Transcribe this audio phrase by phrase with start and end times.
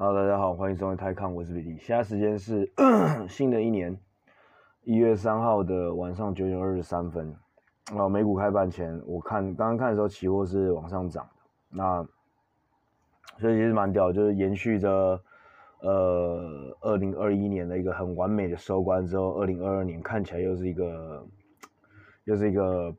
[0.00, 1.76] 好大家好，欢迎收看泰康，我是比利。
[1.76, 2.66] 现在时间是
[3.28, 3.94] 新的一年
[4.82, 7.30] 一月三号的晚上九点二十三分。
[7.94, 11.30] 啊，美股开盘前，我看刚刚看的时候，期货是往上涨的。
[11.68, 12.02] 那
[13.38, 15.20] 所以其实蛮屌，就是延续着
[15.80, 21.26] 呃二零二一年的一个很完美的收官之后，二零二二年看起来又是一个
[22.24, 22.90] 又是一个。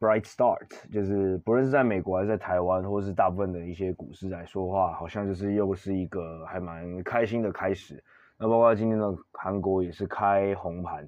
[0.00, 8.02] Bright start，就是不论是在美国还是在台湾，或是大部分的一些股市来说话，好像就是又是一个还蛮开心的开始。
[8.38, 11.06] 那包括今天的韩国也是开红盘。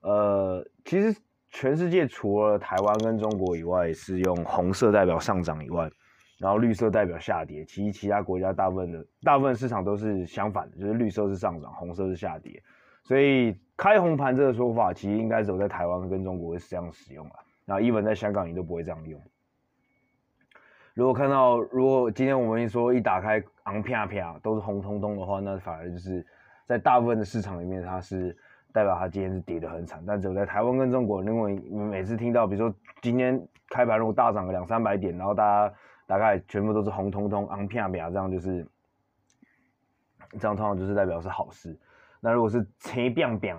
[0.00, 1.14] 呃，其实
[1.50, 5.90] 全世界除了台湾跟中国以外是用红色代表上涨以外，
[6.38, 7.66] 然后绿色代表下跌。
[7.66, 12.62] 其实其他国家大部分的大部分市场都是相反的，就是绿色是上涨，红色是下跌。
[13.02, 17.36] 所以开红盘这个说法，其实应该只有在台湾跟中国会是这样使用啊。
[17.66, 19.20] 那 even 在香港你都不会这样用。
[20.94, 26.24] 如果看到，如果今天我们一说一打开昂啪啪都是红彤彤的话，那反而就是
[26.64, 28.34] 在大部分的市场里面，它是
[28.72, 30.02] 代表它今天是跌得很惨。
[30.06, 35.74] 但只有在台湾跟中国，因为每次听到，比如说今天开盘如果大涨个两三百点，然后大家
[36.06, 38.66] 大概全部都是红彤彤昂啪啪，这样就是
[40.38, 41.78] 这样，通常就是代表是好事。
[42.20, 43.54] 那如果是青变变。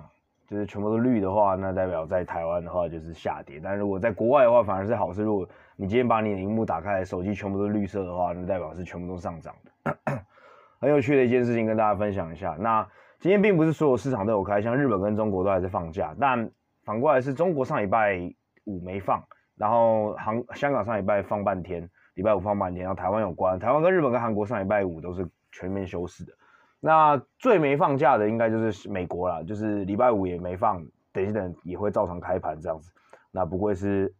[0.48, 3.60] 就是全部都绿的话，那代表在台湾的话就是下跌。
[3.62, 5.22] 但如果在国外的话，反而是好事。
[5.22, 5.46] 如果
[5.76, 9.54] 你今天把你的荧幕打开，手机全部都绿色的话，那代表是全部都上涨
[9.84, 9.96] 的。
[10.80, 12.56] 很有趣的一件事情跟大家分享一下。
[12.58, 12.88] 那
[13.18, 16.14] 今天并不是所有市场都有开，像日本跟中国都还是放假。
[16.18, 16.50] 但
[16.84, 18.18] 反过来是中国上礼拜
[18.64, 19.22] 五没放，
[19.56, 23.58] 然后韩香港上礼拜放半天，礼拜五放半天，然后台湾有关。
[23.58, 26.32] 台湾跟日本跟韩国上礼拜五都是全面休市的。
[26.80, 32.92] 那最没放假的应该就是美国啦，就是礼拜五也没放，等一等也会照常开盘这样子。
[33.30, 34.14] 那不愧是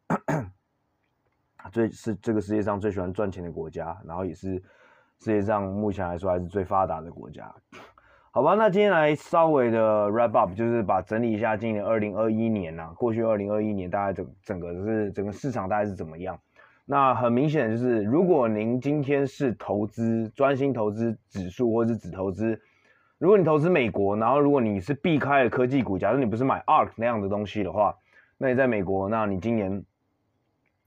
[1.70, 4.55] 最是这个世界上最喜欢赚钱的国家，然后也是
[5.19, 7.55] 世界上目前来说还是最发达的国家。
[8.31, 16.38] 好吧，那今天来稍微的 wrap up，就是把整理一下今年二零二一年呐，过去二零二一年大概整整个是整个市场大概是怎么样。
[16.91, 22.59] 那很明显就是，如果您今天是投资专心投资指数，或是只投资，
[23.19, 27.94] 如果你投资美国，然后如果你是避开了科技股，假如你不是买 ARK 那样的东西的话，
[28.38, 29.84] 那你在美国，那你今年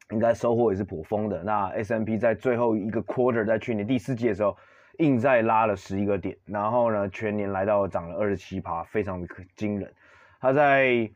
[0.09, 1.43] 应该收获也是颇丰的。
[1.43, 4.57] 那 S&P 在最后一个 quarter，在去年第四季的时候，
[4.97, 9.93] 硬在拉了十一个点，然后呢，全年来到涨了二十七趴，非常的惊人。
[10.39, 11.07] 它在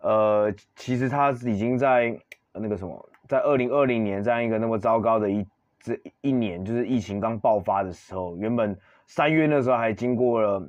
[0.00, 2.14] 呃，其实它已经在
[2.52, 3.08] 那个什么。
[3.34, 5.44] 在二零二零年这样一个那么糟糕的一
[5.80, 8.78] 这一年，就是疫情刚爆发的时候，原本
[9.08, 10.64] 三月那时候还经过了，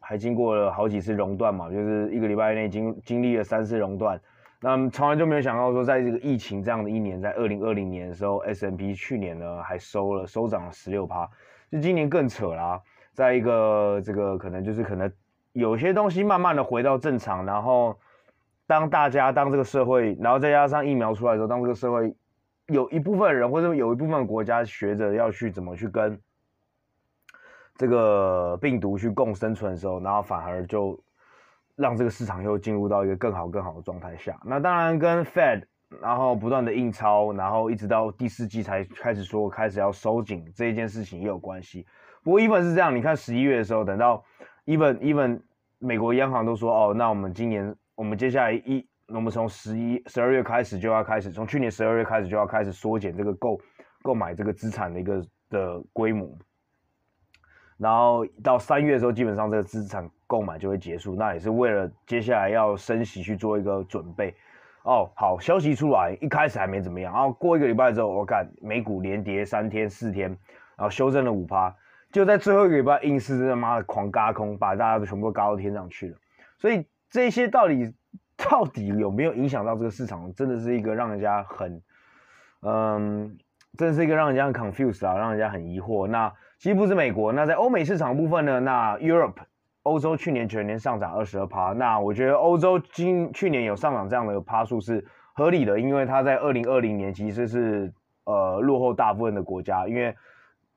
[0.00, 4.20] 还经过了好几次熔断嘛，就是一个礼拜内经经历了三次熔断，
[4.60, 11.26] 那从来就没有想到说，在这个疫情这样的一年，在二零二零年的时候，S&P 去年呢还收了收涨了十六趴，
[11.72, 12.78] 就今年更扯啦，
[13.14, 15.10] 在一个这个可能就是可能
[15.54, 17.98] 有些东西慢慢的回到正常，然后。
[18.70, 22.14] 当大家当这个社会，然后再加上疫苗出来的时候，当这个社会
[22.68, 26.16] 有一部分人或者有一部分国家学着要去怎么去跟
[27.74, 30.96] 这个病毒去共生存的时候，然后反而就
[31.74, 34.38] 让这个市场又进入到一个更好更好的状态下。
[34.44, 35.64] 那当然跟 Fed
[36.00, 41.84] 然后不断的印钞，然后一直到第四季才开始说开始要收紧这一件事情也有关系。
[42.22, 44.22] 不过 even 是这样，你看十一月的时候，等到
[44.66, 45.40] even even
[45.80, 47.74] 美国央行都说哦，那我们今年。
[48.00, 53.60] 我们接下来一，我们从十一、十二月开始就要开始，从去年十二月开始就要开始缩减这个购
[54.00, 56.34] 购买这个资产的一个的规模，
[57.76, 64.34] 然后到三月的时候，基本上这个资产购买就会结束，那也是为了接下来要升息去做一个准备。
[64.84, 70.30] 哦，好，消息出来，一开始还没怎么样，然后过一个礼拜之后，我看美股连跌三天四天，
[70.74, 71.76] 然后修正了五趴，
[72.10, 76.16] 就在最后一个礼拜，硬是他妈的狂嘎空，把大家都全部都轧到天上去了，
[76.56, 76.82] 所以。
[77.10, 77.92] 这些到底
[78.36, 80.32] 到底有没有影响到这个市场？
[80.32, 81.82] 真的是一个让人家很，
[82.62, 83.36] 嗯，
[83.76, 86.06] 真的是一个让人家很 confused 啊，让人家很疑惑。
[86.06, 88.60] 那其实不是美国，那在欧美市场部分呢？
[88.60, 89.38] 那 Europe
[89.82, 91.72] 欧洲去年全年上涨二十二趴。
[91.72, 95.04] 那我觉得欧洲今去年有上涨这样的趴数是
[95.34, 97.92] 合理的，因为它在二零二零年其实是
[98.24, 99.88] 呃落后大部分的国家。
[99.88, 100.14] 因为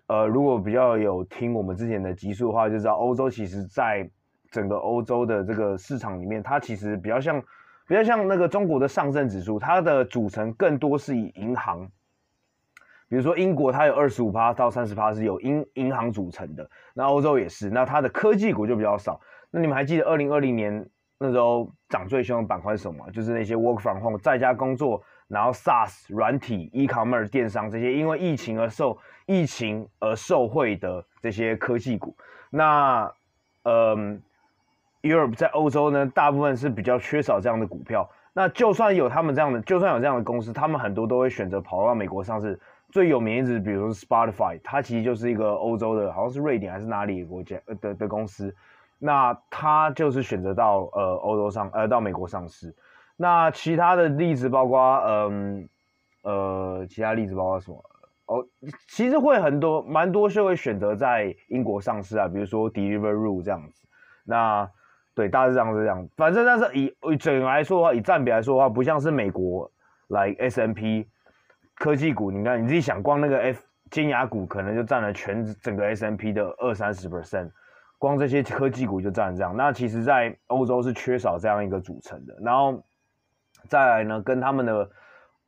[0.08, 4.10] 呃如果比较有听我们之前的集数的话，就知道欧洲其实在。
[4.54, 7.42] 整个欧洲的这个市场里面，它其实比较像，
[7.88, 11.90] 比较像那个中国的上证指数，它的组成更多是以银行，
[13.10, 19.20] 比如说英国，它有二十五趴到三十趴是由银银行组成的，那欧洲也是，那它的科技股就比较少。
[19.50, 23.10] 那你们还记得二零二零年那时候涨最凶的板块是什么？
[23.12, 32.16] 就是那些 work from home 在家工作，然后 SaaS 软体、e-commerce 电商这些，因为疫情而受疫情而受惠的这些科技股。
[32.50, 33.12] 那，
[33.64, 34.22] 嗯
[35.04, 38.10] ，Europe 在欧洲呢，大部分是比较缺少这样的股票。
[38.34, 42.60] 那就算有他们这样的，就算有这样的公司，他们很多都会选择跑到美国上市。
[42.92, 48.56] 最有名的，比如说 Spotify，它其实就是一个欧洲的，好像是瑞典还是哪里国家的的公司。
[49.00, 52.74] 那它就是选择到呃欧洲上，呃到美国上市。
[53.16, 55.68] 那其他的例子包括，嗯
[56.22, 57.84] 呃，其他例子包括什么？
[58.28, 58.46] 哦，
[58.88, 63.86] 其实会很多，蛮多是会选择在英国上市啊，比如说 Deliveroo 这样子。
[64.24, 64.70] 那
[65.16, 66.08] 对，大致上是这样。
[66.16, 69.72] 反正但是以整来说的话，以占比来说的话，不像是美国
[70.08, 71.08] 来 S&P
[71.76, 77.50] 科技股，你看你自己想，光那个 F 尖牙股可能就占了全整个 S&P 的二三十 percent，
[77.98, 79.56] 光这些科技股就占这样。
[79.56, 82.36] 那其实，在欧洲是缺少这样一个组成的。
[82.42, 82.84] 然后
[83.68, 84.90] 再来呢，跟他们的。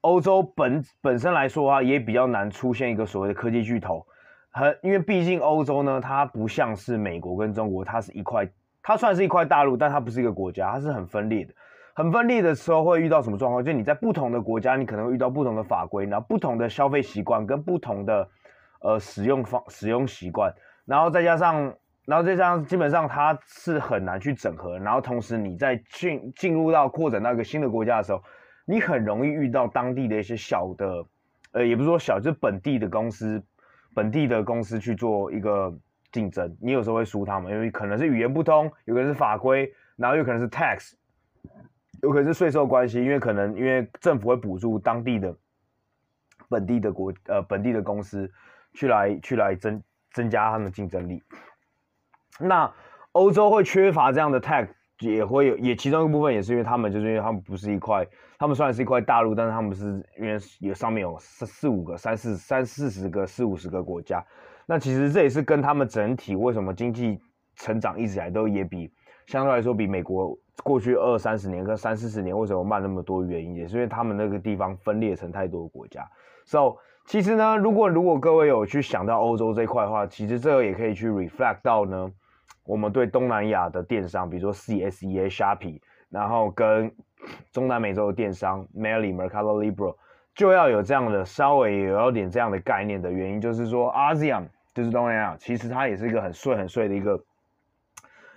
[0.01, 4.05] 欧洲本本身来说的话，也比较难出现一个所谓的科技巨头，
[4.51, 8.47] 很因为毕竟欧洲呢，它不像是美国跟中国，它是一块，
[8.85, 11.53] 它算是一块大陆，但它不是一个国家，它是很分裂的。
[11.95, 13.63] 很分裂的时候会遇到什么状况？
[13.63, 18.29] 就你在不同的国家，你可能会遇到不同的法规，然后不同的消费习惯跟不同的
[18.81, 20.53] 呃使用方使用习惯，
[20.85, 21.73] 然后再加上，
[22.05, 28.21] 然后再加上基本上它是很难去整合，然后同时你在进进入到扩展到一个新的国家的时候。
[28.67, 31.05] 你很容易遇到当地的一些小的，
[31.51, 33.39] 呃，也不是说小，就是本地的公司，
[33.93, 35.71] 本地的公司去做一个
[36.15, 40.93] 竞争，你有时候会输他们，因为可能是语言不通，有可能是法规，然后有可能是 tax，
[42.01, 45.35] 有可能是税收关系，因为可能因为政府会补助当地的
[46.47, 48.31] 本地的国，呃，本地的公司
[48.73, 49.83] 去来去来增
[50.13, 51.21] 增加他们的竞争力。
[52.39, 52.73] 那
[53.11, 54.69] 欧洲会缺乏这样的 tax。
[55.01, 58.07] 也会有，也其中一个部分也是因为他们，就是因为他们不是一块，
[58.39, 64.25] 他们虽然是一块大陆，但是他们是因为有上面有四四五个、三四三四十个、四五十个国家。
[64.65, 67.19] 那其实这也是跟他们整体为什么经济
[67.55, 68.91] 成长一直以来都也比
[69.27, 76.05] 相对来说比美国过去二三十年跟三四十年为什么慢那么多原因，也是因为他们那个地方分裂成太多的国家。
[76.45, 82.11] So 其实呢，如果如果各位有去想到欧洲这一块的话，其实这个也可以去 reflect 到呢。
[82.65, 85.79] 我们对东南亚的电商，比如说 CSEA、Shopee，
[86.09, 86.91] 然后跟
[87.51, 89.95] 中南美洲的电商 Meli、Mercado Libre，
[90.33, 97.23] 就要有这样的稍微有点这样的概念的原因，就是说 ASEAN 就是东南亚，其实它也是一个很碎很碎的一个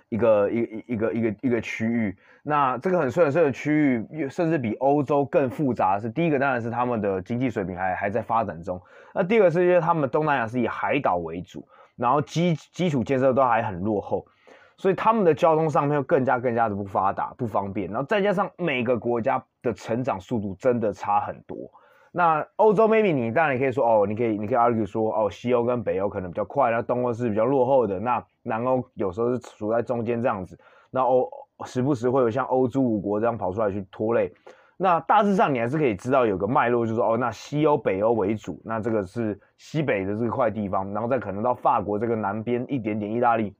[0.09, 2.17] 一个一一个一个一个区域。
[2.41, 8.81] 那这个很碎很碎的区域，甚至比欧洲更复杂的是，第一个当然是他们的经济水平还还在发展中，
[9.13, 11.67] 那第二个是因为他们东南亚是以海岛为主。
[11.95, 14.25] 然后基基础建设都还很落后，
[14.77, 17.89] 所以他们的交通上面更加更加的不发达、不方便。
[17.91, 21.57] 然后再加上每个国家的成长速度真的差很多。
[22.11, 27.99] 那欧洲 maybe 你当然也可以说哦，你可以你可以 argue 说哦，西欧跟北欧可能比较快，那东欧是比较落后的。
[27.99, 30.57] 那南欧有时候是处在中间这样子。
[30.89, 31.29] 那欧
[31.65, 34.33] 时不时会有像欧洲五国这样跑出来去拖累。
[34.81, 43.53] 那大致上你还是可以知道有个脉络，就是说哦，那西欧、北欧为主，那这个是西北的这块地方，然后再可能到法国这个南边一点点，意大利，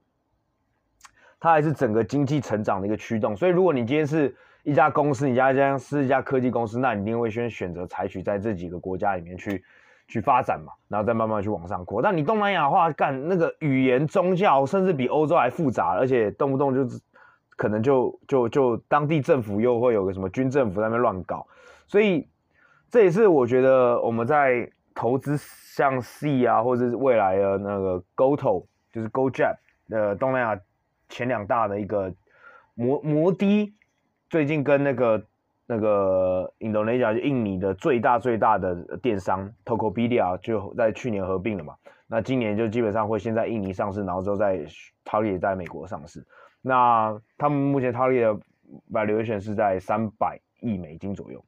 [1.38, 3.36] 它还是整个经济成长的一个驱动。
[3.36, 4.34] 所以如果你今天是
[4.70, 9.64] 一家公司，你家将是一家科技公司，那你一定会先选择采取在这几个国家里面去
[10.08, 12.02] 去发展嘛，然后再慢慢去往上扩。
[12.02, 17.00] 但你东南亚的话，干那个语言、宗教，甚至比欧洲还复杂，而且动不动就是。
[17.60, 21.46] 可能就就就当地政府又会有个什么军政府在那边乱搞，
[21.88, 22.26] 所以
[22.90, 29.58] 这也是我觉得我们在投资像 C 啊，或者是未来的那个 GoTo，就是 Gojek
[29.90, 30.58] 的东南亚
[31.10, 32.10] 前两大的一个
[32.76, 33.74] 摩摩的，
[34.30, 35.26] 最近跟那个
[35.66, 41.76] 那个印度尼西亚印尼的最大最大的电商 Tokopedia 就在去年合并了嘛，
[42.08, 44.60] 那今年就基本上会先在印尼上市，然后之后在
[45.06, 46.26] target 在美国上市。
[46.62, 48.40] 那他们目前 target 的
[48.92, 51.44] valuation 是在三百亿美金左右，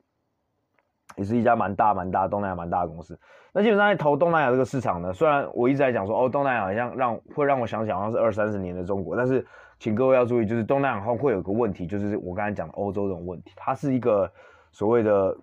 [1.16, 3.20] 也是一家蛮大蛮大东南亚蛮大的公司。
[3.54, 9.46] 那基本上在投东南亚这个市场呢，虽然我一直在讲说哦，东南亚好像让会让我想想好像是二三十年的中国，但是
[9.80, 14.32] 请各位要注意，就是东南亚后会有个问题，就是我刚才讲的欧洲这种问题，它是一个
[14.72, 15.36] 所谓的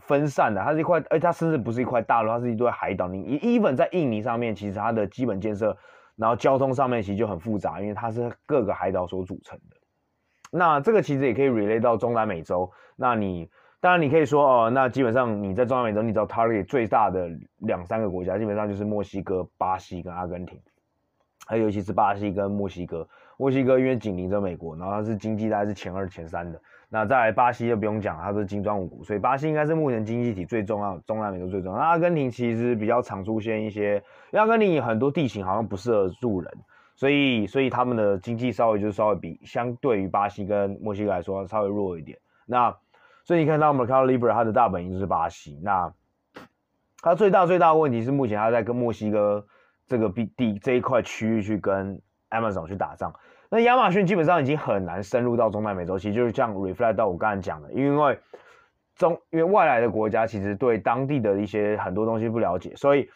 [0.00, 3.08] 分散的，它是一块，而它甚至不是一块大陆，它是一堆海岛。
[3.08, 5.76] 你 even 在印尼上面，其实它的基本建设。
[6.16, 9.76] 然后交通上面其实就很复杂，因为它是各个海岛所组成的。
[10.50, 12.70] 那这个其实也可以 relate 到中南美洲。
[12.94, 13.48] 那你
[13.80, 20.60] 当然你可以说哦，那基本上你在中南美洲，你找 target 最大的两三个国家，基本上就是墨西哥、巴西跟阿根廷。
[21.46, 23.08] 还尤其是巴西跟墨西哥。
[23.38, 26.60] 墨西哥因为紧邻着美国，然后它是经济大概是前二前三的。
[26.90, 31.78] 那再来巴西就不用讲，它是金砖五国，所以巴西应该是目前经济体最重要，中南美洲最重要。
[31.78, 33.94] 那阿根廷其实比较常出现一些，
[34.30, 36.52] 因为阿根廷很多地形好像不适合住人，
[36.96, 42.18] 所以所以他们的经济稍微就稍微比相对于巴西跟墨西哥来说稍微弱一点。
[42.44, 42.76] 那
[43.30, 45.94] 所以你看到 Mercado Libre 它的大本营就是巴西，那
[47.00, 49.46] 它最大最大的问题是目前它在跟墨西哥
[49.86, 53.14] 这个地这一块区域去跟 Amazon 去打仗。
[53.48, 58.18] 那亚马逊基本上已经很难深入到中南美洲，其实就是像 reflect 到我刚才讲的，因为
[58.96, 63.08] 中因为外来的国家其实对当地的一些很多东西不了解，所以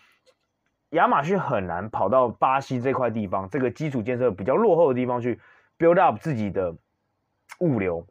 [0.91, 5.41] 亚马逊很难跑到巴西这块地方，这个基础建设比较落后的地方去
[5.77, 6.73] build up 自己的
[7.59, 8.07] 物流，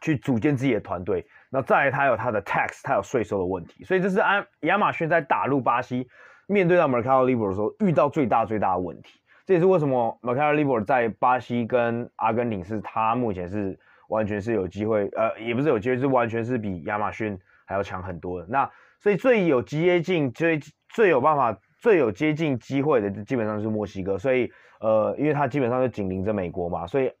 [0.00, 1.26] 去组建自己的团队。
[1.50, 6.08] 那再来，它有它的 tax，它有税收的问题，所以这是安亚马逊在打入巴西，
[6.46, 9.20] 面对到 Mercado Libre 的时候遇到最大最大的问题。
[9.46, 18.46] 这也是为什么 Mercado Libre 在巴西跟阿根廷是它目前是完全是有机会，呃，也不是有机会，是完全是比亚马逊还要强很多的。
[18.48, 24.18] 那所以最有接近、最最有办法、最有接近机会的，基本上是墨西哥。
[24.18, 24.50] 所以，
[24.80, 27.12] 呃，因为它基本上是紧邻着美国嘛，所以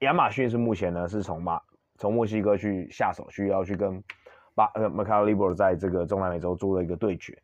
[0.00, 1.60] 亚马逊是目前呢是从马
[1.98, 4.02] 从墨西哥去下手，需要去跟
[4.54, 7.36] 巴呃 Mercado Libre 在这个中南美洲做了一个对决。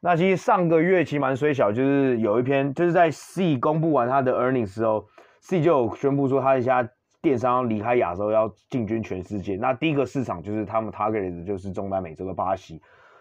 [0.00, 5.06] 那其实上个月其实蛮衰小，就是有一篇就是在 C 公布完他的 earnings 时候
[5.40, 6.88] ，C 就有宣布说他一家
[7.20, 9.56] 电商离开亚洲要进军全世界。
[9.56, 12.80] 那第一个市场就是他们 target 的就是中南美洲的巴西，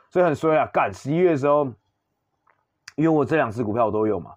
[0.10, 0.70] 所以很衰啊！
[0.72, 1.66] 干十一月的时候，
[2.96, 4.32] 因为我这两只股票我都有嘛，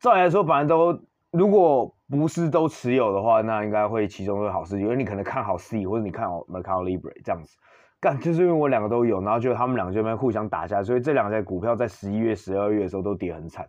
[0.00, 0.98] 照理来说本来都
[1.30, 7.56] 如果不是都持有的话，那应该会其中一个好事，因为你可能看好 C 或者你看好 Mercado Libre 这样子。
[8.00, 13.66] 干就是因为我两个都有，然后就他们两个这边互相打架，所以这两只股票在十一月、十二月的时候都跌很惨。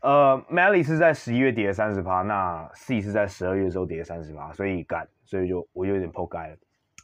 [0.00, 6.56] 呃，Melly 是在十一月跌了三十趴，那 C 是在十二月的时候跌了三十趴，所以干，所以就我就有点破盖了。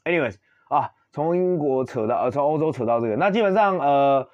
[0.05, 0.37] Anyways
[0.69, 4.29] 啊，从英国扯到呃，从欧洲扯到这个，那基本上呃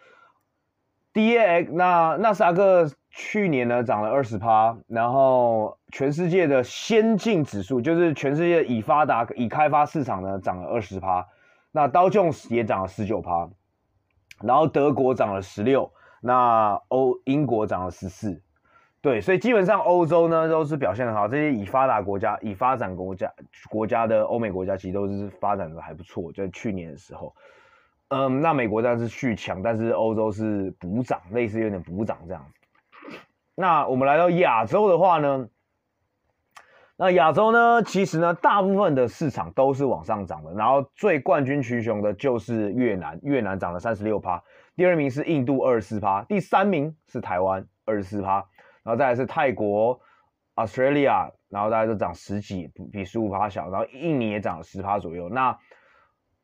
[1.14, 11.26] ，DAX 那纳斯达克去年呢涨了二十趴，然后全世界的先进指数，就是全世界已发达已开发市场呢涨了二十趴。
[11.73, 13.49] 那道琼斯也涨了十九趴，
[14.42, 18.38] 然后德国涨了十六，那欧英国涨了十四，
[19.00, 23.32] 对，所以基本上欧洲呢都是表现很好，这些已发达国家、已发展国家
[23.70, 27.35] 国家的欧美国家其实都是发展的还不错，就在去年的时候，
[28.08, 32.55] 嗯，那美国当然是续强，但是欧洲是补涨，类似有点补涨这样子。
[33.58, 35.48] 那我们来到亚洲的话呢？
[36.98, 44.42] 那亚洲呢，其实呢，大部分的市场都是往上涨的，然后最冠军群雄的就是越南，越南涨了三十六趴，
[44.76, 48.36] 第二名是印度二十四趴，第三名是台湾二十四趴，
[48.82, 50.00] 然后再来是泰国、
[50.54, 55.58] Australia，然后大家都涨十几，比十五趴小，然后印尼也涨了十趴左右，那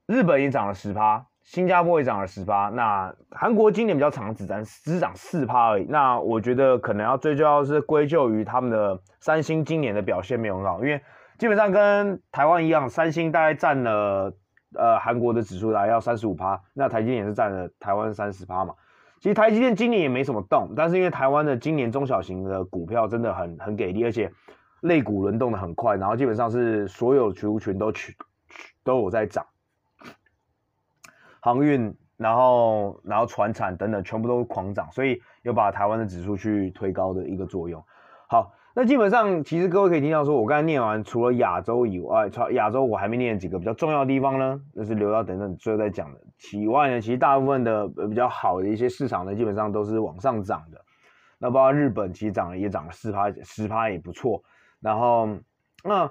[0.07, 1.27] 日本也涨了十趴。
[1.45, 5.85] 新加坡也涨了十八，那韩国今年比较长，只涨只涨四趴而已。
[5.89, 11.01] 那我觉得可能要最重要是归咎于他们的三星今年的表现没有很好，因为
[11.39, 14.33] 基本上跟台湾一样，三星大概占了
[14.75, 18.73] 呃韩国的指数大概要三十五趴，那台积电也是占了台湾三十趴嘛。
[19.21, 24.31] 其实台积电今年也没什么动，但是因为台湾的今年中小型的股票真的很很给力，而且
[24.83, 28.17] 类股轮动的很快，然后基本上是所有族群都去
[28.85, 29.45] 都有在涨。
[31.45, 37.85] 航运，然后然后船产等等，全部都狂涨，所以有把台湾的指数去推高的一个作用。
[38.29, 46.21] 好，那基本上其实各位可以听到说，我刚才念完，除了亚洲以外，除亚洲我还没念几个比较重要的地方呢，那是留到等等最后再讲的。
[46.39, 50.81] 其外呢，其实大部分的比较好的一些市场呢，基本上都是往上涨的。
[51.39, 54.41] 那包括日本，其实涨了也涨了四趴，十趴也不错。
[54.81, 55.29] 然后
[55.83, 56.09] 那。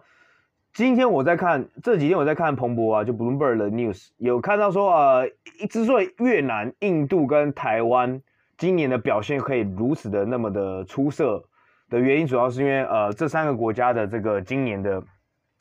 [0.73, 5.29] 今天我在看这几天我在看彭博啊，就 Bloomberg 的 news 有看到说，呃，
[5.69, 8.21] 之所以越南、印度跟台湾
[8.57, 11.43] 今年的表现可以如此的那么的出色
[11.89, 15.01] 的原因，主要是因为呃这三个国家的这个今年的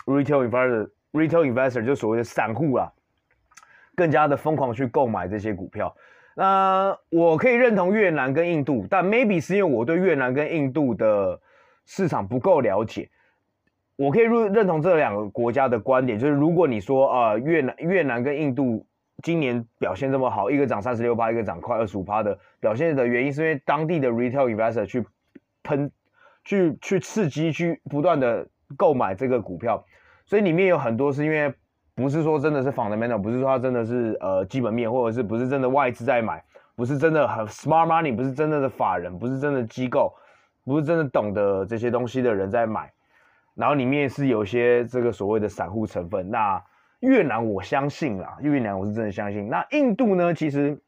[0.06, 2.92] retail investor retail investor 就所谓的散户啊，
[3.96, 5.92] 更加的疯狂去购买这些股票。
[6.36, 11.40] 那我可以认同越南跟印度，但 maybe 是因为我对越南跟印度的
[11.84, 13.10] 市场不够了解。
[14.00, 18.82] 我可以认认同这两个国家的观点，就是如果你说啊、呃，越南越南跟印度
[19.22, 25.04] 今年表现这么好，一个涨三十六趴，一个涨快二十五趴的表现的原因，是因为当地的 retail investor 去
[25.62, 25.92] 喷，
[26.44, 29.84] 去去刺激，去不断的购买这个股票，
[30.24, 31.52] 所以里面有很多是因为
[31.94, 36.42] 不是说真的是 fundamental，不是说它真的是呃基本面，或者是不是真的外资在买，
[36.74, 40.10] 不是真的很 smart money，不是真的的法人，不是真的机构。
[40.62, 42.92] 不是真的懂得这些东西的人在买，
[43.54, 46.30] 然后里面是有些这个所谓的散户成分。
[46.30, 46.62] 那
[47.00, 49.48] 越南我相信啦，越南我是真的相信。
[49.48, 50.78] 那印度呢，其实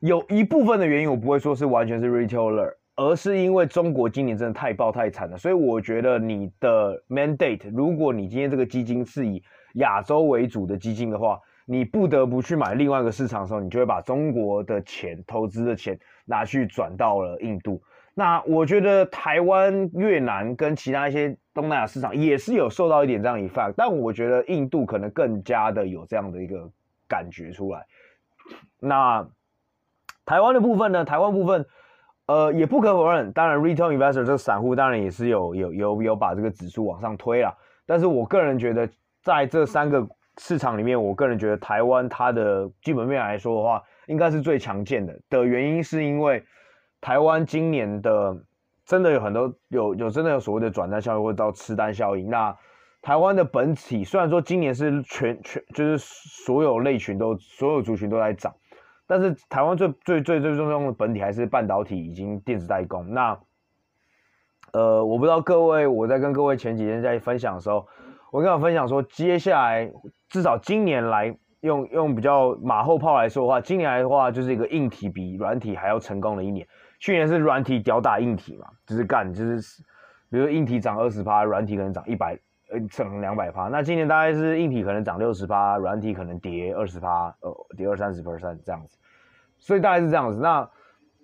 [0.00, 5.36] 有一部分的原因，我不会说是完全是 retailer，而是因为中国今年真的太爆太惨了。
[5.36, 9.42] 所以我觉得你的 mandate，如果你今天这个基金是以
[9.74, 17.82] 亚洲为主的基金的话，你不得不去买另外一个市场的时候，你就会把中国的钱、投资的钱拿去转到了印度。
[18.18, 26.66] 那我觉得台湾、越南跟其他一些东南亚市场也是有受到一点这样一番但我觉得印度可能更加的有这样的一个
[27.06, 27.84] 感觉出来。
[28.80, 29.28] 那
[30.24, 31.04] 台湾的部分呢？
[31.04, 31.66] 台湾部分，
[32.24, 37.54] 呃，也不可否认，当然 retail investor 这个散户当然也是有有有有把这个指数往上推了。
[37.84, 38.88] 但是我个人觉得，
[39.22, 40.08] 在这三个
[40.38, 45.20] 市场里面，我个人觉得台湾它的基本面来说的话，应该是最强健的。
[45.28, 46.42] 的原因是因为
[47.00, 48.36] 台湾今年的
[48.84, 52.28] 真的有很多有有真的有所谓的转单效应或者叫吃单效应。
[52.28, 52.56] 那
[53.02, 58.54] 台湾的本体虽然说今年是全全就是所有类群都所有族群都在涨，
[59.06, 63.12] 但是台湾最最最最重要的本体还是半导体以及电子代工。
[63.12, 63.38] 那
[64.72, 67.86] 呃，我不知道各位我在跟各位前几天在分享的时候。
[68.32, 69.90] 我跟你分享说，接下来
[70.28, 76.66] 至少今年来用用比较马后炮来说的话，今年来的话就是一个硬体比软体还要成功的一年。
[76.98, 79.82] 去年是软体吊打硬体嘛，就是干就是，
[80.30, 82.38] 比如说硬体涨二十趴，软体可能涨一百
[82.70, 83.68] 呃涨两百趴。
[83.68, 88.98] 那今年大概是硬体可能涨六十趴，软体可能跌二十趴，呃跌二三十 percent 这样子。
[89.58, 90.38] 所以大概是这样子。
[90.38, 90.68] 那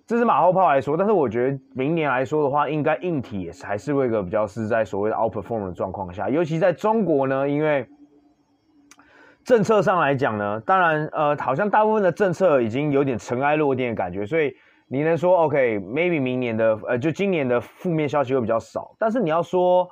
[0.05, 7.87] 这是马后炮来说，但是我觉得明年来说的话，应该硬体也是还是会一个比较是在所谓的 outperform 的状况下，尤其在中国呢，因为
[9.45, 14.53] 政策上来讲呢，当然呃，好像大部分的政策已经有点尘埃落定的感觉，所以
[14.87, 19.89] 你能说 OK，maybe、明年的呃，就今年的负面消息会比较少，但是你要说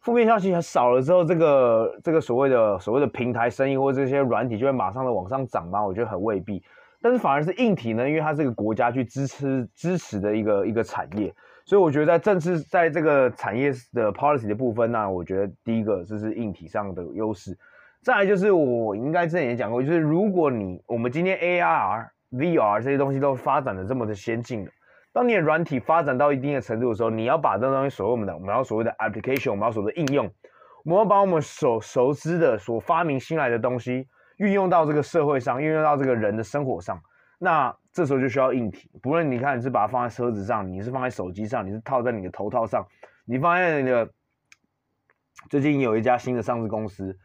[0.00, 5.84] 负面消息很少了之后，这个这个所谓的所谓的平台生意或这些软体就会马上的往上涨吗？
[5.84, 6.62] 我觉得很未必。
[7.00, 11.32] 但是反而是硬体呢，因为它是一个国家去支持支持的一个一个产业，
[11.64, 17.56] 所以我觉得在政治在这个产业的 policy 的部分，那我觉得第一个就是硬体上的优势。
[18.02, 24.70] 再来就是我应该之前也讲过，就是如果你我们今天 AR、VR 这些东西都发展的这么的先进了，
[25.12, 30.26] 当你的软体发展到一定的程度的时候，你要把这东西所谓我们的我们要所谓的 application，我们要所谓的应用，
[30.84, 34.06] 我们要把我们所熟知的所发明新来的东西。
[34.38, 36.96] 运用到这个社会上，运用到这个人的生活上，
[37.40, 38.88] 那这时候就需要硬体。
[39.02, 42.86] 不论你看你是把它放在车子上，你是放在手机上，你是套在你的头套上，
[43.24, 44.08] 你放在那个
[45.50, 47.18] 最近有一家新的上市公司，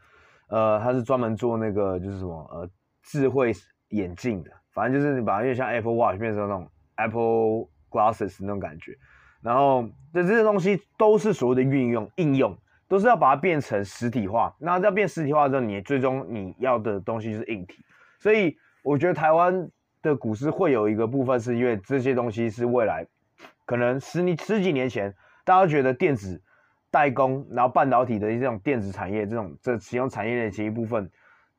[0.49, 2.67] 呃，它是专门做那个就是什么呃
[3.03, 3.51] 智慧
[3.89, 8.97] 眼镜的，反正就是你把它越像 Apple Watch 变成那种 Apple Glasses 那种感觉，
[9.41, 12.57] 然后这这些东西都是所谓的运用应用。
[12.85, 17.83] 都是要把它变成实体化，那要变实体化之后，你最终你要的东西就是硬体。
[18.19, 19.67] 所以我觉得台湾
[20.03, 23.03] 的股市会有一个部分，是因为这些东西是未来
[23.65, 25.11] 可能十年十几年前
[25.43, 26.39] 大家觉得电子
[26.91, 31.09] 代工，然后半导体的这种电子产业这种这其中产业链的一部分，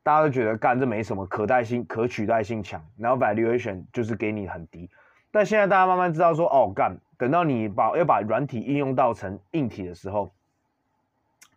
[0.04, 4.88] 大家都觉得干这没什么可代性、可取代性强，然后 valuation 就是给你很低。
[5.32, 10.32] 但现在大家慢慢知道说，哦干，等到你把要把软体应用到成硬体的时候。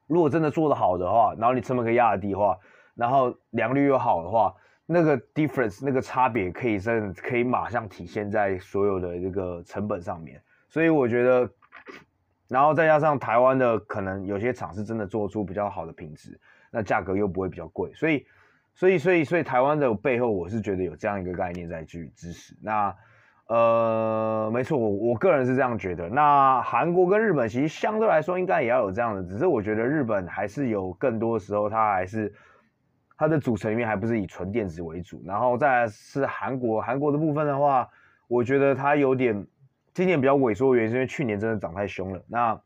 [0.08, 2.58] 如果真的做得好的话，然后你成本可以压得低的话，
[2.96, 4.56] 然后良率又好的话，
[4.86, 10.42] 那个 difference 那个差别可以真的可以马上体现在所有的这个成本上面。
[10.70, 11.50] 所以我觉得，
[12.48, 16.40] 然后再加上台湾的可能有些厂是真的做出比较好的品质，
[16.72, 18.26] 那价格又不会比较贵，所以，
[18.78, 22.56] 所以，所以，所以台湾的背后我是觉得有这样一个概念在去支持。
[22.62, 22.96] 那。
[23.50, 26.10] 呃，没错，我我个人是这样觉得。
[26.10, 32.30] 那韩国跟日本其实相对来说应该也要有这样的，只是我觉得日本还是有更多时候，它还是
[33.18, 35.24] 它的组成里面还不是以纯电子为主。
[35.26, 37.88] 然后再是韩国，韩国的部分的话，
[38.28, 39.48] 我觉得它有点
[39.94, 42.22] 今年比较萎缩的原因，是因为去年真的涨太凶了。
[42.28, 42.62] 那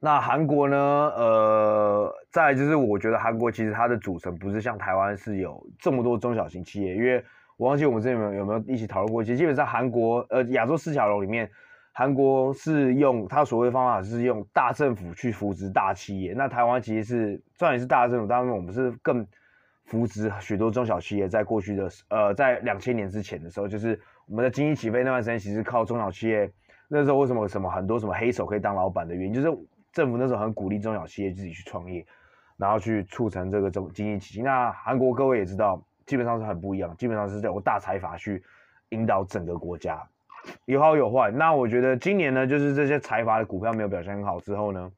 [0.00, 0.76] 那韩国呢？
[0.76, 7.24] 呃，再就是我觉得韩国其实它的组成不是像台湾是有这么多中小型企业，因为。
[7.58, 9.20] 我忘记我们之前有没有有没有一起讨论过？
[9.20, 11.50] 其实基本上韩国呃亚洲四小龙里面，
[11.92, 16.34] 韩国是用它所谓方法是用大政府去扶植大企业。
[16.34, 19.26] 那台湾其实是虽然是大政府，当然我们是更
[19.86, 21.28] 扶植许多中小企业。
[21.28, 26.48] 在过去的呃在两千年之前的时候，就是我们的经济起飞那段时间，其实靠中小企业。
[26.86, 29.48] 那时候为什么什么很多什么黑手可以当老板的原因，就是
[29.98, 32.06] 政府那时候很鼓励中小企业自己去创业，
[32.56, 34.42] 然后去促成这个中经济起飞。
[34.44, 35.84] 那韩国各位也知道。
[36.08, 38.42] 基本上是很不一样，基本上是在由大财阀去
[38.88, 40.02] 引导整个国家，
[40.64, 41.30] 有好有坏。
[41.30, 44.90] 那我觉得今年呢，就是这些财阀的股票没有表现很好之后呢，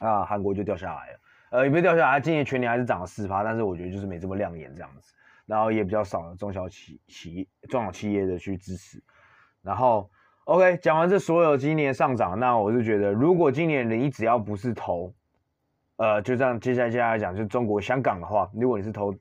[0.00, 1.20] 啊，韩国就掉下来了。
[1.48, 5.14] 呃，也没掉下来，今年全年还是涨了四趴，但是我觉得就是没这么亮眼这样子。
[5.46, 9.02] 然后也比较少了中小企企中小企业的去支持。
[9.62, 10.10] 然后
[10.46, 15.14] ，OK，讲完这所有今年上涨，那我就觉得，如果今年你只要不是投，
[15.98, 19.14] 呃，就这样接下来接下来讲，就中国香港的话，如果你是投。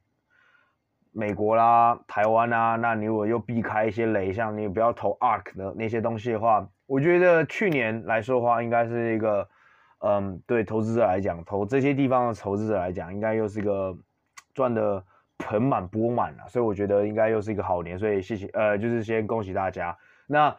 [1.17, 9.47] 美国啦，台湾啊，那你如果又避开一些雷，像你不要投 ARK 的那些东西的话，我觉得去年来说的话，应该是一个，
[9.99, 13.97] 嗯，对投资者来讲，投这些地方的投资者来讲，应该又是一个
[14.53, 15.01] 赚的
[15.37, 19.97] 盆满钵满了，所以我觉得应该又是一个好年，所以谢谢，呃，就是先恭喜大家。
[20.27, 20.53] 那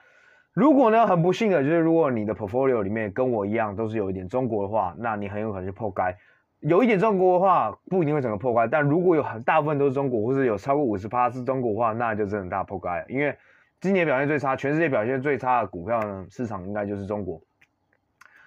[0.56, 6.16] 如果呢，很不幸的就是如果你的 portfolio 里面跟我一样都是有一点中国的话，那你很有可能就破该。
[6.60, 8.66] 有一点中国的话，不一定会整个破关。
[8.70, 13.04] 但如果有很大部分都是中国，或是有超过五十趴是中国的话，那就真的大破关。
[13.10, 13.36] 因为
[13.82, 17.38] 今年表现最差，全世界表现最差的股票呢，市场应该就是中国。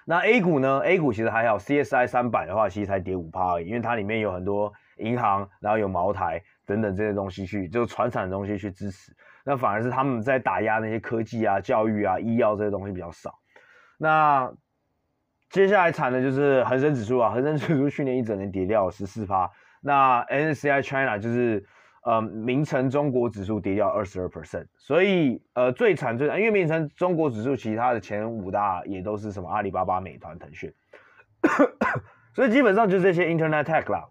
[0.03, 9.15] 那 A 股呢？A 股其实还好，CSI 三百的话，其实才跌五趴而已，因为它里面有很多银行，然后有茅台等等这些东西去，就是传产的东西去支持。
[9.49, 13.33] 那反而是他们在打压那些科技啊、教育啊、医药这些东西比较少。
[13.97, 14.47] 那
[15.49, 19.49] 接下来惨的就是恒生指数啊，恒生指数去年一整年跌掉十四趴。
[19.81, 21.65] 那 N C I China 就是
[22.03, 30.71] 呃名城中国指数跌掉二十二 percent，所以呃最惨最惨，因为名城中国指数其他的前五大也都是什么阿里巴巴、美团、腾讯，
[32.35, 34.05] 所以基本上就这些 Internet Tech 啦，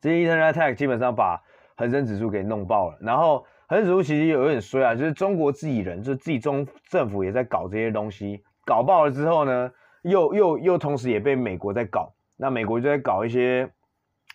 [0.00, 1.40] 这些 Internet Tech 基本上把
[1.76, 2.98] 恒生指数给弄爆了。
[3.00, 8.42] 然后恒生指数其实有点衰啊，就是中国自己人，就是自己中政府也在搞这些东西。
[8.64, 9.70] 搞爆了之后呢，
[10.02, 13.70] 又又又同时也被美国在搞，那美国就在搞一些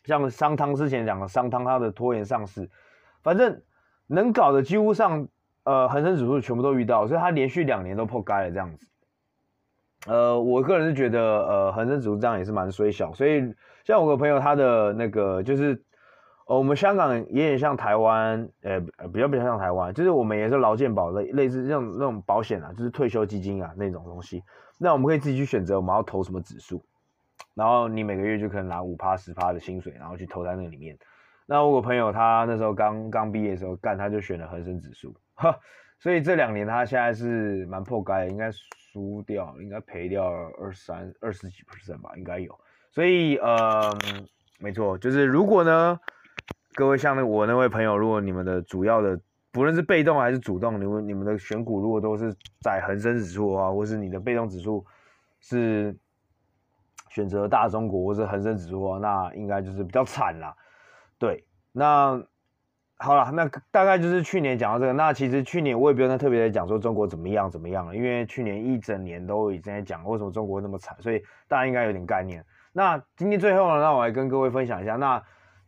[0.05, 2.69] 像商汤之前讲的商汤，它的拖延上市，
[3.23, 3.59] 反正
[4.05, 5.27] 能搞的几乎上，
[5.63, 8.87] 呃，恒生指数全部都遇到，所以它连续两年都破街了这样子。
[10.05, 13.51] 呃，我个人是觉得，呃，恒生指数这样也是蛮衰小，所以
[13.83, 15.83] 像我个朋友他的那个就是。
[16.57, 18.79] 我们香港也很像台湾，呃，
[19.13, 24.43] 比较比较像台湾，就是我们也是劳健保的，类似这种那种保险啊，就是退休基金啊那种东西。
[24.77, 26.83] 那我们可以自己去选择我们要投什么指数，
[27.53, 30.97] 然后你每个月就可能拿五趴十趴的薪水，然后去投在那里面。
[31.45, 35.57] 那我朋友他那时候刚刚毕业的时候干，他就选了恒生指数，哈，
[35.99, 40.25] 所以这两年他现在是蛮破该，应该输掉，应该赔掉
[40.59, 42.59] 二三二十几 percent 吧，应该有。
[42.91, 43.95] 所以呃，
[44.59, 45.99] 没错，就是如果呢。
[46.75, 49.19] 各位像那我那位朋友，如果你们的主要的
[49.51, 54.83] 不论是被动还是主动，你们你们的选股如果都是在恒生指数啊，或是你的被动指数
[55.39, 55.95] 是
[57.09, 60.55] 选择大中国或是恒生指数啊，那应该就是比较惨啦。
[61.19, 62.19] 对，那
[62.97, 64.93] 好了，那大概就是去年讲到这个。
[64.93, 72.43] 那其实去年我也不用再特别的讲说中国怎么样怎么样了，因为去年一整年都已经在讲为什么中国那么惨，所以大家应该有点概念。
[72.71, 75.21] 那今天最后呢，让我来跟各位分享一下那。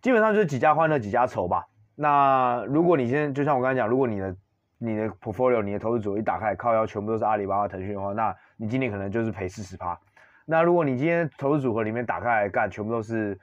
[0.06, 1.66] 基本上就是几家欢乐几家愁吧。
[1.96, 4.36] 那如果你现在就像我刚才讲，如果你的
[4.78, 10.00] 你的 portfolio 你的投资组合一打开靠腰全部都是阿里巴巴、腾讯的话，那你今年可能就是赔四十趴。
[10.46, 13.36] 那如果你今天投资组合里面打开来干，全部都是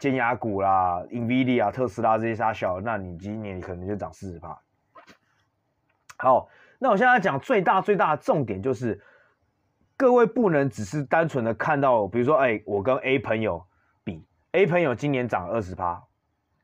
[0.00, 4.58] 尖牙股啦、NVIDIA 啊、特斯拉这些杀小，那你今年可能就涨四十趴。
[6.16, 6.48] 好，
[6.80, 9.00] 那我现在讲最大最大的重点就是，
[9.96, 13.64] 各位不能只是单纯的看到，比如说，哎，我跟 A 朋友。
[14.52, 16.02] A 朋友今年涨了二十趴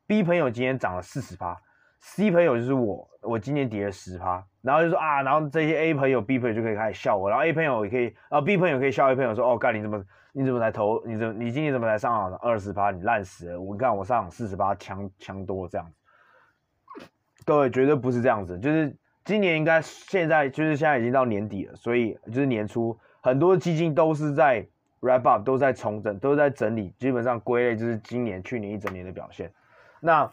[0.06, 1.58] ，B 朋友今年涨了四十趴
[2.00, 17.06] ，C 朋友就是我，我今年跌了十趴，然后就说啊，然后这些 A 朋友、B 朋友就可以开始笑我，然后 A 朋友也可以，啊 B 朋友可以笑 A 朋友说，哦，干你怎么你怎么才投，你怎么你今年怎么才上涨二十趴，你烂死了，我看我上涨四十趴，强强多这样子，
[17.46, 24.68] 各位绝对不是这样子，就是今年应该现在就是现在已经到年底了，所以就是年初很多基金都是在。
[25.00, 29.52] Wrap up 都在重整，都在整理，基本上归类就是今年、去年一整年的表现。
[30.00, 30.28] 那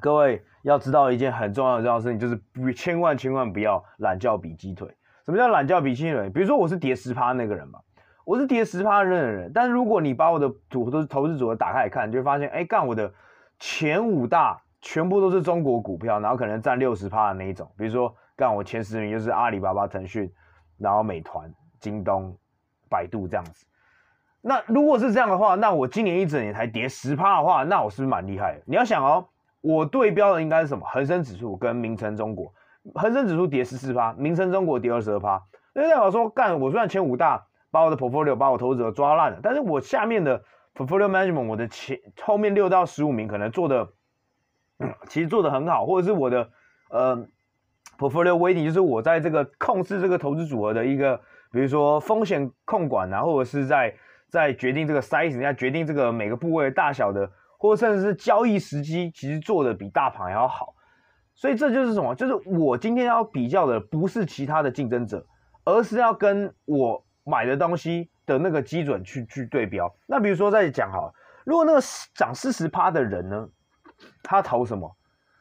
[0.00, 4.88] 各位要知道一件很重要的重要事情，就是千万千万不要懒觉比鸡腿。
[5.26, 6.30] 什么叫懒觉比鸡腿？
[6.30, 7.78] 比如说我是跌十趴那个人嘛，
[8.24, 13.12] 我是跌十趴的人，但是如果你把我的组都是投资组合打开来看，你就会发现，哎，干我的
[13.58, 17.70] 前五大全部都是中国股票，然后可能占六十趴的那一种。
[17.76, 20.32] 比如说干我前十名就是阿里巴巴、腾讯，
[20.78, 22.34] 然后美团、京东。
[22.90, 23.64] 百度这样子，
[24.42, 28.62] 那如果是这样的话，那我今年一整年才跌十趴的话，那我是不是蛮厉害的？
[28.66, 29.28] 你要想哦，
[29.60, 30.86] 我对标的应该是什么？
[30.86, 32.52] 恒生指数跟名城中国，
[32.94, 35.42] 恒生指数跌十四趴，名城中国跌二十二趴。
[35.72, 40.42] 那代表说，干我虽然前五大把我的 portfolio 把我投资者抓烂了，但是我下面的
[40.74, 43.88] portfolio management 我的前后面六到十五名可能做的，
[45.08, 46.50] 其实做的很好，或者是我的
[46.88, 47.26] 呃
[47.98, 53.94] portfolio weight 就是我在这个控制这个投资组合的一个，比如说风险控管啊，或者是在
[54.28, 60.74] 在决定这个 sizing，在决定这个每个部位大小的，或者甚至是交易时机，其实做的比大盘还要好。
[61.34, 62.14] 所以这就是什么？
[62.14, 65.26] 就是我今天要比较的不是其他的竞争者，
[65.64, 69.92] 而是要跟我买的东西的那个基准去去对标。
[70.06, 71.12] 那比如说再讲哈，
[71.44, 71.80] 如果那个
[72.14, 73.48] 涨四十趴的人呢，
[74.22, 74.94] 他投什么？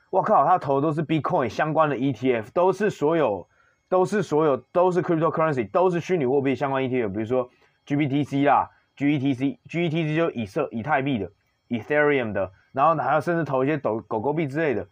[0.09, 3.47] 我靠，他投的都是 Bitcoin 相关的 ETF，都是所有，
[3.89, 7.49] 都是所有，都是 cryptocurrency，都是虚拟货币相关 ETF，比如说
[7.85, 11.29] GBTC 啦，GETC，GETC 就以色以太币的
[11.69, 14.87] ，Ethereum 的，然后还要甚至投一些狗狗狗币之类的。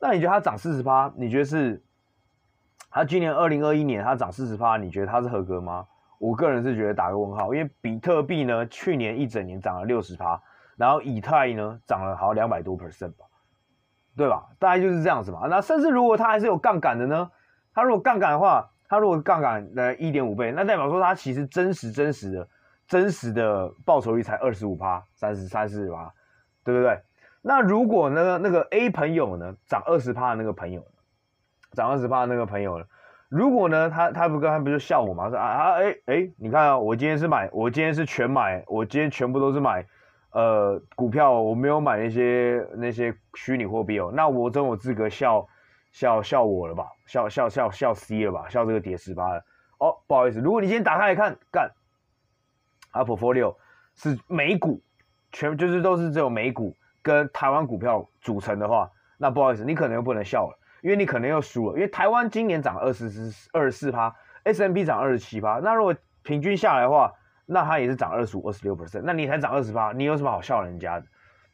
[0.00, 1.12] 那你觉得它涨四十趴？
[1.16, 1.82] 你觉得是？
[2.90, 5.86] 它今年二零二一年它涨四十趴，你觉得它是合格吗？
[6.18, 10.40] 我个人是觉得打个问号，因为比特币呢去年一整年涨了六十趴，
[10.76, 13.26] 然后以太呢涨了好像两百多 percent 吧。
[14.16, 14.48] 对吧？
[14.58, 15.46] 大概就是这样子嘛。
[15.48, 17.30] 那甚至如果它还是有杠杆的呢？
[17.78, 22.48] 他如果杠杆的话，他如果杠杆的一点五倍，那代表说他其实真实真实的
[22.88, 26.12] 真实的报酬率才二十五趴、三十三四趴，
[26.64, 26.98] 对不对？
[27.40, 30.84] 那如果呢那个 A 朋友呢涨二十趴的那个朋友，
[31.70, 32.84] 涨二十趴那个朋友呢，
[33.28, 35.28] 如果呢他他不跟他不就笑我吗？
[35.28, 39.86] 说啊啊哎哎，你看啊，我今天是买，我今天是全买，我今天全部都是买。
[40.32, 45.46] 呃，股票我没有买那些那些虚拟货币哦，那我真有资格笑
[45.98, 46.86] 笑笑我了吧？
[47.06, 48.48] 笑笑笑笑 C 了吧？
[48.48, 49.44] 笑这个跌十八了
[49.78, 51.72] 哦，不好意思，如果你今天打开来看，干，
[52.92, 53.56] 啊，portfolio
[53.96, 54.80] 是美股，
[55.32, 67.12] 全就是都是只有美股跟台湾股票组成的话，那不好意思，你可能又不能笑了，因为你可能又输了，因为台湾今年涨二十四二十四趴，S&P 涨二十七趴，那如果平均下来的话。
[67.50, 71.06] 那它也是涨二十五、二十六 percent，那你才涨二十八，你有什么好笑人家的？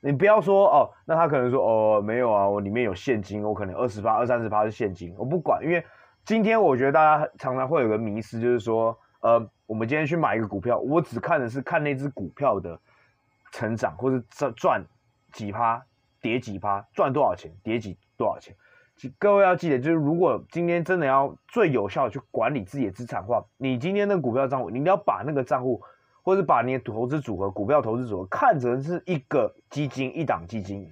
[0.04, 5.82] 你不要说哦，那他可能说哦，没有啊，我里面有现金，我可能二十八、二三十八是现金，我不管，因为
[6.26, 12.78] 今天我觉得大家常常会有个迷思，就是说，呃，我们今天去买一个股票，我只看的是看那只股票的
[13.50, 14.84] 成长，或是赚赚
[15.32, 15.82] 几趴，
[16.20, 18.54] 跌几趴，赚多少钱，跌几多少钱。
[19.18, 25.82] 各位要记得，就是如果今天真的要最有效的去管理自己的资产的话，你今天的股票账户，你一定要把那个账户，
[26.24, 30.90] 或者把你的投资组合、股票投资组合看成是一个基金，一档基金。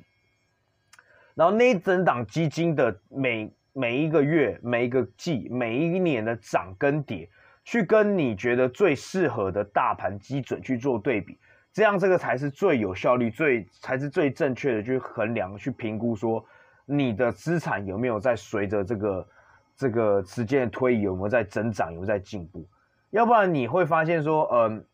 [1.34, 7.28] 然后那一整档基金的每每一个月、每一个季、每一年的涨跟跌，
[7.64, 11.38] 去跟你觉得最适合的大盘基准去做对比，
[11.72, 16.44] 这样这个才是最有效率、最才是最正确的去衡量、去评估说。
[16.84, 19.28] 你的资产有没有在随着这个
[19.76, 22.66] 这个时间的推移，有没有在增长，有没有在进步？
[23.10, 24.84] 要不然你会发现说，嗯，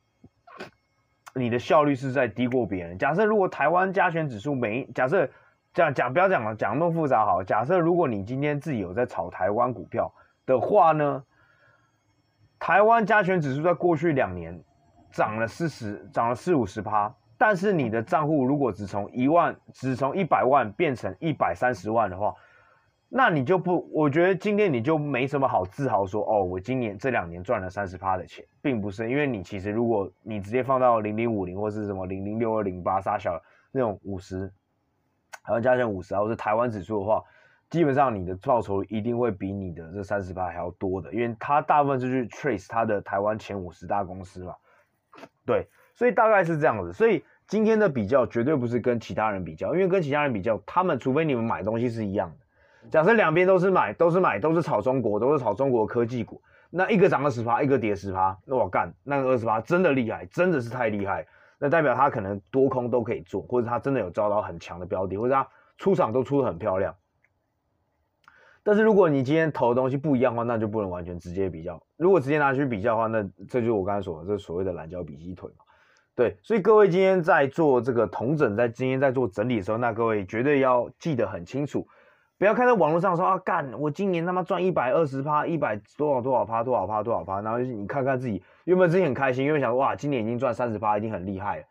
[1.34, 2.98] 你的效率是在低过别人。
[2.98, 5.28] 假设如果台湾加权指数每假设
[5.74, 7.42] 讲讲不要讲了，讲那么复杂好。
[7.42, 10.12] 假设如果你今天自己有在炒台湾股票
[10.46, 11.22] 的话呢，
[12.58, 14.58] 台湾加权指数在过去两年
[15.12, 17.14] 涨了四十，涨了四五十趴。
[17.36, 22.34] 但是你的账户如果只从一万，只从一百万变成一百三十万的话，
[23.08, 33.40] 那你就不，我觉得今天你就没什么好自豪说哦，我今年这两年赚了三十趴的钱，并不是，因为你其实如果你直接放到零零五零或是什么零零六二零八杀小
[33.72, 34.52] 那种五十，
[35.42, 37.24] 台湾加权五十啊，或是台湾指数的话，
[37.70, 44.54] 基本上你的报酬一定会比你的这三十趴还要多的，因为它大部分是去 trace 它的台湾前五十大公司嘛，
[45.46, 45.66] 对。
[45.94, 52.36] 所以大概是这样子，所以今天的比较绝对不是跟其他人比较，因为跟其他人比较，他们除非你们买东西是一样的。
[52.90, 61.26] 假设两边都是买，都是买，都是炒中国，都是炒中国科技股，那一个涨了十趴，一个跌十趴，那我干，那个二十趴真的厉害，真的是太厉害，
[61.58, 65.46] 那代表他可能多空都可以做，或者他真的有招到很强的标的，或者他
[65.76, 66.94] 出场都出的很漂亮。
[68.62, 71.82] 但是如果你今天投的东西不一样的话，那就不能完全直接比较。
[71.96, 75.64] 如果直接拿去比较的话，那这就是我刚才说的，这所谓的懒胶比鸡腿嘛。
[76.14, 81.86] 对，所以各位今天在做这个同整，在今天在做整理的时候，那各位绝对要记得很清楚，
[82.38, 91.64] 不要看到网络上说啊，干，我今年他妈赚一百二十趴，一百多少多少趴，多少趴多少趴，然后你看看自己有没有自己很开心，因为想说哇，今年已经赚三十趴，已经很厉害了。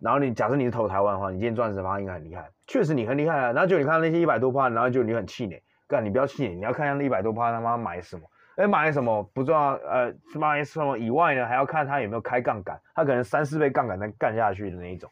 [0.00, 3.52] 然后你假设你是投台湾的话，你今天赚十趴应该很厉害，确实你很厉害啊。
[3.52, 8.22] 然后就你看那些一百多趴，然后就你很气馁，干，你不要气馁，你要看一下那一百多趴他妈买什么。
[8.56, 15.10] 哎，买什么不重要，呃，买什么以外呢，还要看他有没有开杠杆，他可能三四倍杠杆能干下去的那一种，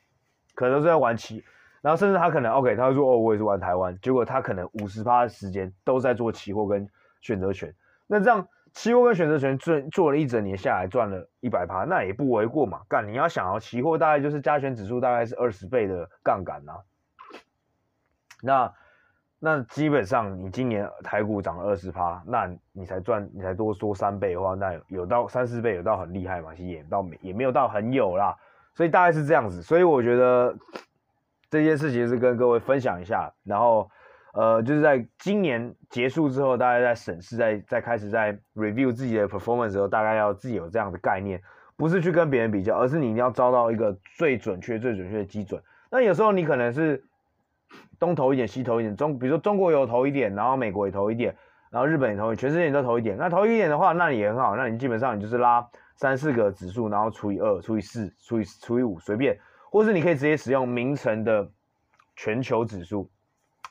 [0.55, 1.45] 可能是在玩期，
[1.83, 6.88] 然后甚至他可能 OK，他会说哦，我也是玩台湾，结果他可能五十趴的时间都在做期货跟
[7.21, 7.75] 选择权，
[8.07, 12.81] 那这样期货跟选择权做做了一整年下来赚了一百趴，那也不为过嘛。
[12.88, 16.73] 干，你要想要期货大概就是加权指数大概是二十倍的杠杆呐，
[18.42, 18.73] 那。
[19.45, 26.55] 那基本上你今年台股涨了二十趴，那你才赚，你才多说三倍的话，那有到三四倍，有到很厉害嘛？
[26.55, 28.37] 其实也到没也没有到很有啦，
[28.77, 29.61] 所以大概是这样子。
[29.61, 30.55] 所以我觉得
[31.53, 33.91] 这件事情是跟各位分享一下，然后
[34.33, 41.38] 呃，就是在今年结束之后，大家在审视，在在开始在 review 自己的 performance 的时候，大概要自己有这样的概念，
[41.77, 45.62] 不是去跟别人比较，而是你一定要找到一个最准确、最准确的基准。
[45.91, 47.05] 那有时候你可能是。
[47.99, 51.35] 东投一点，西投一点，中比如说中国有投一点，然后美国也投一点，
[51.71, 53.17] 然后日本也投一点，全世界都投一点。
[53.17, 54.57] 那投一点的话，那也很好。
[54.57, 59.38] 那你基本上你就是拉三四个指数，然后除以二，除以四，除以除以五，随便。
[59.73, 61.51] 或是你可以直接使用明晟的
[62.15, 63.11] 全球指数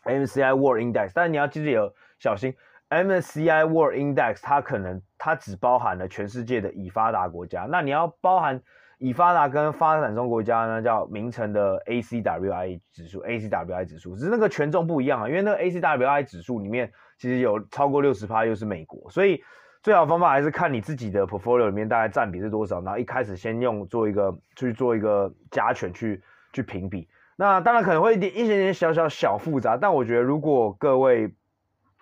[0.04, 1.12] ，MSCI World Index。
[1.14, 2.54] 但是你要记得有小心
[2.90, 8.62] ，MSCI World Index 它可能它只包含了全世界的已发达国家，那你要包含。
[9.04, 19.42] 已发达跟发展中国家呢，叫明晟的 ACWI 指数，ACWI 指数，只是那个权重不一样啊，因为那个 ACWI 指数里面其实有超过六十趴又是美国，所以
[19.84, 26.22] 最好方法还是看你自己的 portfolio 里面大概占比是多少，然后一开始先用做一个去做一个加权去
[26.54, 31.34] 去评比，那当然可能会一点一点点小小小复杂，但我觉得如果各位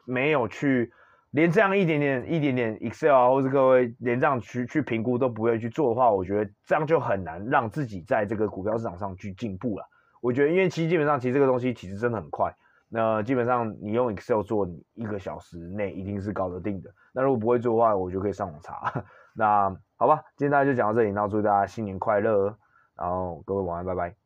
[0.06, 0.92] 没有去。
[1.32, 9.86] 连这样一点点、一点点 Excel，或是各位连这样去去评估都不会去做的话，我觉得这样就很难让自己在这个股票市场上去进步了。
[10.22, 12.52] 我觉得，因为其实基本上，其实这个东西其实真的很快。
[12.90, 16.90] 那基本上你用 Excel 做，你一个小时内一定是搞得定的。
[17.14, 18.92] 那如果不会做的话，我就可以上网查。
[19.36, 22.58] 那好吧，今天大家就讲到这里，那祝大家新年快乐，
[22.96, 24.19] 然后各位晚安，拜拜。